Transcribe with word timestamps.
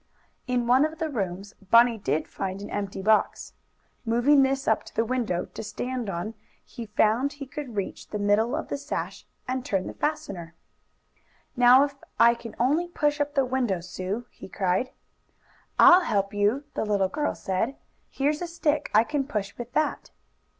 In 0.47 0.65
one 0.65 0.83
of 0.83 0.97
the 0.97 1.09
rooms 1.11 1.53
Bunny 1.69 1.99
did 1.99 2.27
find 2.27 2.59
an 2.59 2.71
empty 2.71 3.03
box. 3.03 3.53
Moving 4.03 4.41
this 4.41 4.67
up 4.67 4.81
to 4.85 4.95
the 4.95 5.05
window 5.05 5.45
to 5.53 5.61
stand 5.61 6.09
on 6.09 6.33
he 6.65 6.87
found 6.87 7.33
he 7.33 7.45
could 7.45 7.75
reach 7.75 8.07
the 8.07 8.17
middle 8.17 8.55
of 8.55 8.69
the 8.69 8.79
sash, 8.79 9.27
and 9.47 9.63
turn 9.63 9.85
the 9.85 9.93
fastener. 9.93 10.55
"Now 11.55 11.83
if 11.83 11.93
I 12.19 12.33
can 12.33 12.55
only 12.59 12.87
push 12.87 13.21
up 13.21 13.35
the 13.35 13.45
window, 13.45 13.79
Sue!" 13.79 14.25
he 14.31 14.49
cried. 14.49 14.89
"I'll 15.77 16.01
help 16.01 16.33
you," 16.33 16.63
the 16.73 16.83
little 16.83 17.07
girl 17.07 17.35
said. 17.35 17.75
"Here's 18.09 18.41
a 18.41 18.47
stick, 18.47 18.89
I 18.95 19.03
can 19.03 19.27
push 19.27 19.55
with 19.55 19.71
that." 19.73 20.09